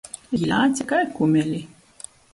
Jī 0.37 0.47
lēce 0.51 0.87
kai 0.93 1.03
kumeli. 1.19 1.61